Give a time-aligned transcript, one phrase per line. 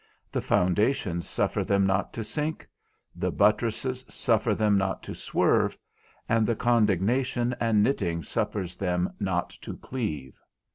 [0.31, 2.67] The foundations suffer them not to sink,
[3.15, 5.77] the buttresses suffer them not to swerve,
[6.27, 10.39] and the contignation and knitting suffers them not to cleave.